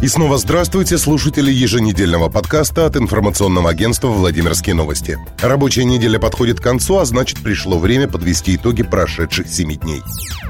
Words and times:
И 0.00 0.06
снова 0.06 0.38
здравствуйте, 0.38 0.96
слушатели 0.96 1.50
еженедельного 1.50 2.28
подкаста 2.28 2.86
от 2.86 2.96
информационного 2.96 3.70
агентства 3.70 4.06
«Владимирские 4.06 4.76
новости». 4.76 5.18
Рабочая 5.40 5.84
неделя 5.84 6.20
подходит 6.20 6.60
к 6.60 6.62
концу, 6.62 6.98
а 6.98 7.04
значит 7.04 7.40
пришло 7.40 7.80
время 7.80 8.06
подвести 8.06 8.54
итоги 8.54 8.84
прошедших 8.84 9.48
семи 9.48 9.74
дней. 9.74 10.00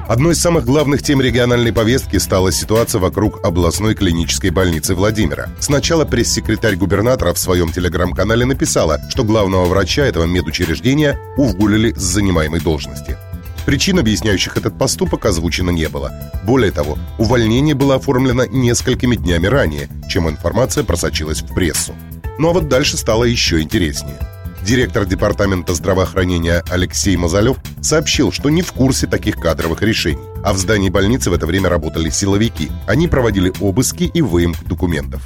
Одной 0.07 0.35
из 0.35 0.41
самых 0.41 0.67
главных 0.67 1.03
тем 1.03 1.23
региональной 1.23 1.73
повестки 1.73 2.19
стала 2.19 2.53
ситуация 2.53 2.99
вокруг 2.99 3.43
областной 3.43 3.95
клинической 3.95 4.51
больницы 4.51 4.95
Владимира. 4.95 5.49
Сначала 5.61 6.05
пресс-секретарь 6.05 6.77
губернатора 6.77 7.33
в 7.33 7.39
своем 7.39 7.73
телеграм-канале 7.73 8.45
написала, 8.45 9.01
что 9.09 9.25
главного 9.25 9.65
врача 9.65 10.05
этого 10.05 10.25
медучреждения 10.25 11.19
уволили 11.39 11.95
с 11.95 12.03
занимаемой 12.03 12.61
должности– 12.61 13.17
Причин, 13.69 13.99
объясняющих 13.99 14.57
этот 14.57 14.79
поступок, 14.79 15.27
озвучено 15.27 15.69
не 15.69 15.91
было. 15.91 16.11
Более 16.43 16.73
того, 16.73 16.97
увольнение 17.19 17.75
было 17.75 17.97
оформлено 17.97 18.47
несколькими 18.47 19.15
днями 19.15 19.47
ранее, 19.47 19.91
чем 20.09 20.27
информация 20.27 20.85
просочилась 20.85 21.43
в 21.43 21.53
прессу. 21.53 21.93
Ну 22.39 22.49
а 22.49 22.55
вот 22.55 22.69
дальше 22.69 22.97
стало 22.97 23.25
еще 23.25 23.61
интереснее. 23.61 24.17
Директор 24.65 25.05
департамента 25.05 25.75
здравоохранения 25.75 26.65
Алексей 26.71 27.15
Мазалев 27.19 27.59
сообщил, 27.83 28.33
что 28.33 28.49
не 28.49 28.63
в 28.63 28.73
курсе 28.73 29.07
таких 29.07 29.37
кадровых 29.37 29.83
решений. 29.83 30.19
А 30.43 30.55
в 30.55 30.57
здании 30.57 30.89
больницы 30.89 31.29
в 31.29 31.35
это 31.35 31.45
время 31.45 31.69
работали 31.69 32.09
силовики. 32.09 32.71
Они 32.87 33.07
проводили 33.07 33.53
обыски 33.61 34.05
и 34.05 34.23
выемку 34.23 34.65
документов. 34.65 35.23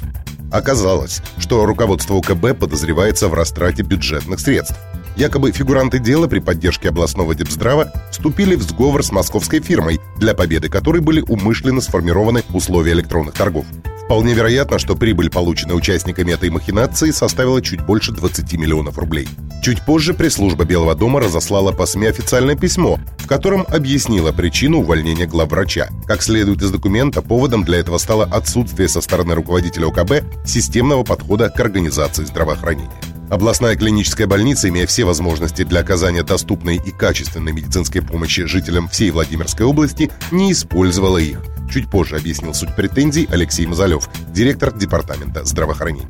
Оказалось, 0.51 1.21
что 1.37 1.65
руководство 1.65 2.15
УКБ 2.15 2.59
подозревается 2.59 3.29
в 3.29 3.33
растрате 3.35 3.83
бюджетных 3.83 4.41
средств. 4.41 4.75
Якобы 5.15 5.51
фигуранты 5.51 5.99
дела 5.99 6.27
при 6.27 6.39
поддержке 6.39 6.89
областного 6.89 7.35
депздрава 7.35 7.91
вступили 8.11 8.55
в 8.55 8.63
сговор 8.63 9.03
с 9.03 9.11
московской 9.11 9.59
фирмой, 9.59 9.99
для 10.17 10.33
победы 10.33 10.69
которой 10.69 11.01
были 11.01 11.21
умышленно 11.21 11.81
сформированы 11.81 12.43
условия 12.51 12.93
электронных 12.93 13.35
торгов. 13.35 13.65
Вполне 14.05 14.33
вероятно, 14.33 14.79
что 14.79 14.95
прибыль, 14.95 15.29
полученная 15.29 15.75
участниками 15.75 16.33
этой 16.33 16.49
махинации, 16.49 17.11
составила 17.11 17.61
чуть 17.61 17.85
больше 17.85 18.11
20 18.11 18.53
миллионов 18.53 18.97
рублей. 18.97 19.27
Чуть 19.63 19.85
позже 19.85 20.13
пресс-служба 20.13 20.65
Белого 20.65 20.93
дома 20.93 21.21
разослала 21.21 21.71
по 21.71 21.85
СМИ 21.85 22.07
официальное 22.07 22.55
письмо, 22.55 22.99
в 23.17 23.27
котором 23.27 23.65
объяснила 23.69 24.33
причину 24.33 24.79
увольнения 24.79 25.25
главврача. 25.25 25.87
Как 26.05 26.21
следует 26.21 26.61
из 26.61 26.71
документа, 26.71 27.21
поводом 27.21 27.63
для 27.63 27.79
этого 27.79 27.97
стало 27.97 28.25
отсутствие 28.25 28.89
со 28.89 28.99
стороны 28.99 29.35
руководителя 29.35 29.87
ОКБ 29.87 30.45
системного 30.45 31.03
подхода 31.03 31.49
к 31.49 31.59
организации 31.61 32.25
здравоохранения. 32.25 33.12
Областная 33.33 33.75
клиническая 33.75 34.27
больница, 34.27 34.69
имея 34.69 34.85
все 34.85 35.05
возможности 35.05 35.63
для 35.63 35.79
оказания 35.79 36.21
доступной 36.21 36.75
и 36.75 36.91
качественной 36.91 37.51
медицинской 37.51 38.03
помощи 38.03 38.45
жителям 38.45 38.87
всей 38.87 39.09
Владимирской 39.09 39.65
области, 39.65 40.11
не 40.29 40.51
использовала 40.51 41.17
их. 41.17 41.43
Чуть 41.67 41.89
позже 41.89 42.17
объяснил 42.17 42.53
суть 42.53 42.75
претензий 42.75 43.27
Алексей 43.31 43.65
Мазалев, 43.65 44.07
директор 44.31 44.71
департамента 44.71 45.43
здравоохранения. 45.45 46.05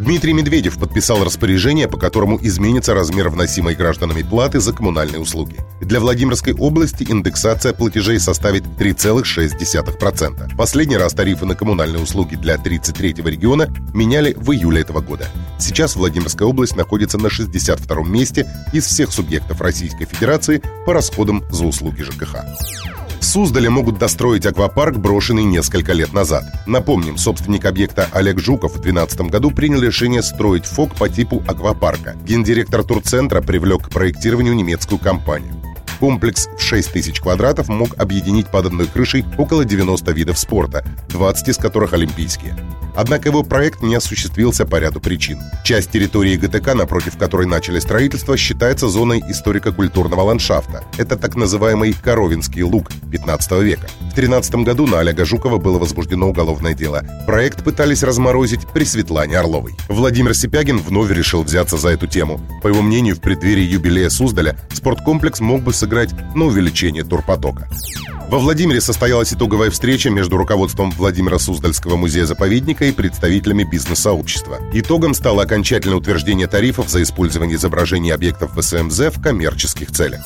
Дмитрий 0.00 0.32
Медведев 0.32 0.78
подписал 0.78 1.22
распоряжение, 1.22 1.86
по 1.86 1.98
которому 1.98 2.38
изменится 2.40 2.94
размер 2.94 3.28
вносимой 3.28 3.74
гражданами 3.74 4.22
платы 4.22 4.58
за 4.58 4.72
коммунальные 4.72 5.20
услуги. 5.20 5.56
Для 5.82 6.00
Владимирской 6.00 6.54
области 6.54 7.04
индексация 7.06 7.74
платежей 7.74 8.18
составит 8.18 8.64
3,6%. 8.78 10.56
Последний 10.56 10.96
раз 10.96 11.12
тарифы 11.12 11.44
на 11.44 11.54
коммунальные 11.54 12.02
услуги 12.02 12.36
для 12.36 12.54
33-го 12.54 13.28
региона 13.28 13.68
меняли 13.92 14.32
в 14.32 14.50
июле 14.52 14.80
этого 14.80 15.02
года. 15.02 15.28
Сейчас 15.58 15.96
Владимирская 15.96 16.48
область 16.48 16.76
находится 16.76 17.18
на 17.18 17.26
62-м 17.26 18.10
месте 18.10 18.48
из 18.72 18.86
всех 18.86 19.12
субъектов 19.12 19.60
Российской 19.60 20.06
Федерации 20.06 20.62
по 20.86 20.94
расходам 20.94 21.44
за 21.50 21.66
услуги 21.66 22.00
ЖКХ. 22.00 22.36
Суздале 23.30 23.70
могут 23.70 23.96
достроить 23.96 24.44
аквапарк, 24.44 24.96
брошенный 24.96 25.44
несколько 25.44 25.92
лет 25.92 26.12
назад. 26.12 26.42
Напомним, 26.66 27.16
собственник 27.16 27.64
объекта 27.64 28.08
Олег 28.10 28.40
Жуков 28.40 28.72
в 28.72 28.80
2012 28.80 29.20
году 29.30 29.52
принял 29.52 29.80
решение 29.80 30.20
строить 30.20 30.66
ФОК 30.66 30.96
по 30.96 31.08
типу 31.08 31.40
аквапарка. 31.46 32.16
Гендиректор 32.24 32.82
турцентра 32.82 33.40
привлек 33.40 33.86
к 33.86 33.90
проектированию 33.90 34.56
немецкую 34.56 34.98
компанию. 34.98 35.59
Комплекс 36.00 36.48
в 36.56 36.62
6 36.62 36.92
тысяч 36.92 37.20
квадратов 37.20 37.68
мог 37.68 37.90
объединить 37.98 38.48
под 38.48 38.66
одной 38.66 38.86
крышей 38.86 39.24
около 39.36 39.66
90 39.66 40.10
видов 40.12 40.38
спорта, 40.38 40.82
20 41.10 41.48
из 41.48 41.58
которых 41.58 41.92
олимпийские. 41.92 42.56
Однако 42.96 43.28
его 43.28 43.42
проект 43.42 43.82
не 43.82 43.94
осуществился 43.94 44.66
по 44.66 44.76
ряду 44.76 45.00
причин. 45.00 45.38
Часть 45.62 45.90
территории 45.90 46.36
ГТК, 46.36 46.74
напротив 46.74 47.16
которой 47.16 47.46
начали 47.46 47.78
строительство, 47.78 48.36
считается 48.36 48.88
зоной 48.88 49.22
историко-культурного 49.28 50.22
ландшафта. 50.22 50.82
Это 50.96 51.16
так 51.16 51.36
называемый 51.36 51.92
Коровинский 51.92 52.62
луг 52.62 52.90
15 53.12 53.52
века. 53.62 53.88
В 54.00 54.14
2013 54.14 54.54
году 54.56 54.86
на 54.86 55.00
Олега 55.00 55.24
Жукова 55.24 55.58
было 55.58 55.78
возбуждено 55.78 56.28
уголовное 56.28 56.74
дело. 56.74 57.04
Проект 57.26 57.62
пытались 57.62 58.02
разморозить 58.02 58.66
при 58.66 58.84
Светлане 58.84 59.38
Орловой. 59.38 59.74
Владимир 59.88 60.34
Сипягин 60.34 60.78
вновь 60.78 61.10
решил 61.10 61.42
взяться 61.42 61.76
за 61.76 61.90
эту 61.90 62.06
тему. 62.06 62.40
По 62.62 62.68
его 62.68 62.82
мнению, 62.82 63.16
в 63.16 63.20
преддверии 63.20 63.64
юбилея 63.64 64.08
Суздаля 64.08 64.56
спорткомплекс 64.72 65.40
мог 65.40 65.62
бы 65.62 65.72
сыграть 65.72 65.89
на 66.34 66.46
увеличение 66.46 67.04
турпотока. 67.04 67.68
Во 68.30 68.38
Владимире 68.38 68.80
состоялась 68.80 69.32
итоговая 69.32 69.70
встреча 69.70 70.08
между 70.08 70.36
руководством 70.36 70.92
Владимира 70.92 71.38
Суздальского 71.40 71.96
музея-заповедника 71.96 72.84
и 72.84 72.92
представителями 72.92 73.64
бизнес-сообщества. 73.64 74.60
Итогом 74.72 75.14
стало 75.14 75.42
окончательное 75.42 75.96
утверждение 75.96 76.46
тарифов 76.46 76.88
за 76.88 77.02
использование 77.02 77.56
изображений 77.56 78.14
объектов 78.14 78.52
ВСМЗ 78.56 79.12
в 79.12 79.20
коммерческих 79.20 79.90
целях. 79.90 80.22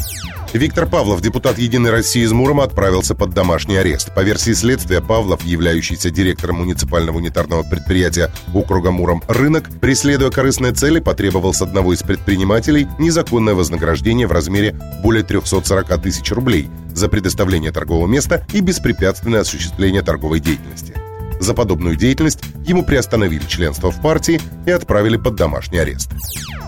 Виктор 0.55 0.87
Павлов, 0.87 1.21
депутат 1.21 1.59
«Единой 1.59 1.91
России» 1.91 2.23
из 2.23 2.31
Мурома, 2.31 2.63
отправился 2.63 3.17
под 3.17 3.31
домашний 3.31 3.75
арест. 3.75 4.15
По 4.15 4.21
версии 4.21 4.53
следствия, 4.53 5.01
Павлов, 5.01 5.43
являющийся 5.43 6.11
директором 6.11 6.59
муниципального 6.59 7.17
унитарного 7.17 7.65
предприятия 7.65 8.31
округа 8.55 8.93
Муром 8.93 9.21
«Рынок», 9.27 9.69
преследуя 9.81 10.31
корыстные 10.31 10.73
цели, 10.73 11.01
потребовал 11.01 11.55
с 11.55 11.61
одного 11.61 11.93
из 11.93 12.05
предпринимателей 12.05 12.87
незаконное 13.01 13.55
вознаграждение 13.55 14.29
в 14.29 14.33
размере 14.33 14.77
более 15.03 15.25
340 15.25 16.01
тысяч 16.01 16.31
рублей 16.31 16.71
за 16.95 17.09
предоставление 17.09 17.73
торгового 17.73 18.07
места 18.07 18.47
и 18.53 18.61
беспрепятственное 18.61 19.41
осуществление 19.41 20.03
торговой 20.03 20.39
деятельности. 20.39 20.95
За 21.41 21.55
подобную 21.55 21.97
деятельность 21.97 22.39
ему 22.65 22.85
приостановили 22.85 23.43
членство 23.49 23.91
в 23.91 24.01
партии 24.01 24.41
и 24.67 24.71
отправили 24.71 25.17
под 25.17 25.35
домашний 25.35 25.79
арест. 25.79 26.11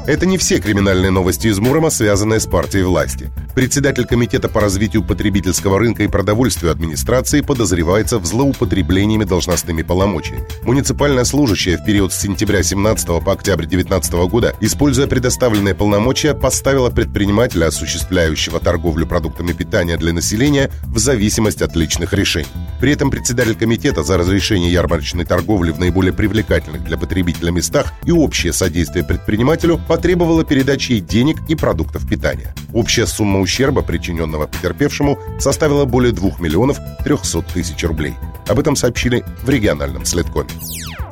Это 0.09 0.27
не 0.27 0.39
все 0.39 0.59
криминальные 0.59 1.13
новости 1.13 1.47
из 1.47 1.61
Мурома, 1.61 1.91
связанные 1.91 2.41
с 2.41 2.47
партией 2.47 2.85
власти. 2.85 3.31
Председатель 3.57 4.05
Комитета 4.05 4.51
по 4.51 4.61
развитию 4.61 5.03
потребительского 5.03 5.79
рынка 5.79 6.03
и 6.03 6.09
продовольствию 6.09 6.71
администрации 6.71 7.41
подозревается 7.41 8.19
в 8.19 8.27
злоупотреблениями 8.27 9.25
должностными 9.25 9.81
полномочиями. 9.81 10.45
Муниципальная 10.63 11.25
служащая 11.25 11.79
в 11.79 11.85
период 11.87 12.13
с 12.13 12.21
сентября 12.21 12.63
17 12.63 13.25
по 13.25 13.33
октябрь 13.33 13.65
19 13.65 14.13
года, 14.29 14.55
используя 14.61 15.07
предоставленные 15.07 15.75
полномочия, 15.75 16.35
поставила 16.35 16.91
предпринимателя, 16.91 17.69
осуществляющего 17.69 18.61
торговлю 18.61 19.07
продуктами 19.07 19.55
питания 19.55 19.97
для 19.97 20.13
населения, 20.13 20.71
в 20.85 20.99
зависимость 20.99 21.63
от 21.63 21.75
личных 21.77 22.13
решений. 22.13 22.47
При 22.79 22.93
этом 22.93 23.11
председатель 23.11 23.55
комитета 23.55 24.03
за 24.03 24.19
разрешение 24.19 24.71
ярмарочной 24.71 25.25
торговли 25.25 25.71
в 25.71 25.79
наиболее 25.79 26.13
привлекательных 26.13 26.85
для 26.85 26.99
потребителя 26.99 27.53
местах 27.53 27.95
и 28.05 28.13
общее 28.13 28.53
содействие 28.53 29.03
предпринимателю– 29.03 29.81
потребовала 29.89 30.45
передачи 30.45 30.93
ей 30.93 31.01
денег 31.01 31.39
и 31.49 31.55
продуктов 31.55 32.07
питания. 32.07 32.55
Общая 32.75 33.07
сумма 33.07 33.46
ущерба, 33.47 33.83
причиненного 33.83 34.47
потерпевшему, 34.47 35.19
составила 35.39 35.85
более 35.85 36.13
2 36.13 36.33
миллионов 36.41 36.79
300 37.05 37.43
тысяч 37.43 37.83
рублей. 37.85 38.15
Об 38.49 38.59
этом 38.59 38.77
сообщили 38.77 39.25
в 39.43 39.49
региональном 39.49 40.05
следкоме. 40.05 40.51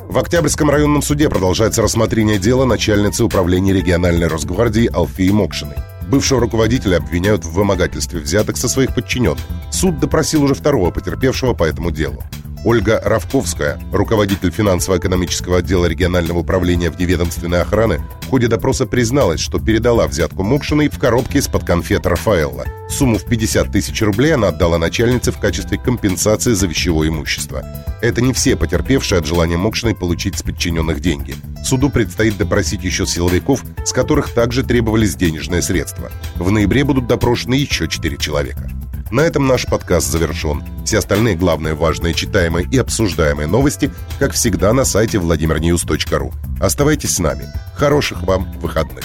В 0.08 0.18
Октябрьском 0.18 0.68
районном 0.68 1.00
суде 1.00 1.28
продолжается 1.30 1.80
рассмотрение 1.80 2.38
дела 2.38 2.64
начальницы 2.66 3.24
управления 3.24 3.72
региональной 3.72 4.26
Росгвардии 4.26 4.90
Алфии 4.92 5.30
Мокшиной. 5.30 5.76
Бывшего 6.08 6.40
руководителя 6.40 6.98
обвиняют 6.98 7.44
в 7.44 7.52
вымогательстве 7.52 8.20
взяток 8.20 8.56
со 8.56 8.68
своих 8.68 8.94
подчиненных. 8.94 9.42
Суд 9.70 9.98
допросил 9.98 10.42
уже 10.42 10.54
второго 10.54 10.90
потерпевшего 10.90 11.54
по 11.54 11.64
этому 11.64 11.90
делу. 11.90 12.22
Ольга 12.64 12.98
Равковская, 13.04 13.78
руководитель 13.92 14.50
финансово-экономического 14.50 15.58
отдела 15.58 15.84
регионального 15.84 16.38
управления 16.38 16.88
вневедомственной 16.88 17.60
охраны, 17.60 18.00
в 18.22 18.28
ходе 18.30 18.48
допроса 18.48 18.86
призналась, 18.86 19.40
что 19.40 19.58
передала 19.58 20.06
взятку 20.06 20.42
Мокшиной 20.42 20.88
в 20.88 20.98
коробке 20.98 21.40
из-под 21.40 21.64
конфет 21.64 22.06
Рафаэлла. 22.06 22.64
Сумму 22.88 23.18
в 23.18 23.24
50 23.24 23.70
тысяч 23.70 24.00
рублей 24.00 24.34
она 24.34 24.48
отдала 24.48 24.78
начальнице 24.78 25.30
в 25.30 25.38
качестве 25.38 25.76
компенсации 25.76 26.54
за 26.54 26.66
вещевое 26.66 27.08
имущество. 27.08 27.62
Это 28.00 28.22
не 28.22 28.32
все 28.32 28.56
потерпевшие 28.56 29.18
от 29.18 29.26
желания 29.26 29.58
Мокшиной 29.58 29.94
получить 29.94 30.38
с 30.38 30.42
подчиненных 30.42 31.00
деньги. 31.00 31.34
Суду 31.62 31.90
предстоит 31.90 32.38
допросить 32.38 32.82
еще 32.82 33.06
силовиков, 33.06 33.62
с 33.84 33.92
которых 33.92 34.32
также 34.32 34.62
требовались 34.62 35.16
денежные 35.16 35.60
средства. 35.60 36.10
В 36.36 36.50
ноябре 36.50 36.84
будут 36.84 37.06
допрошены 37.06 37.54
еще 37.54 37.88
4 37.88 38.16
человека. 38.16 38.70
На 39.14 39.20
этом 39.20 39.46
наш 39.46 39.64
подкаст 39.64 40.10
завершен. 40.10 40.64
Все 40.84 40.98
остальные 40.98 41.36
главные 41.36 41.74
важные 41.74 42.14
читаемые 42.14 42.66
и 42.68 42.78
обсуждаемые 42.78 43.46
новости, 43.46 43.92
как 44.18 44.32
всегда, 44.32 44.72
на 44.72 44.84
сайте 44.84 45.18
vladimirnews.ru. 45.18 46.32
Оставайтесь 46.60 47.14
с 47.14 47.18
нами. 47.20 47.46
Хороших 47.76 48.24
вам 48.24 48.50
выходных. 48.58 49.04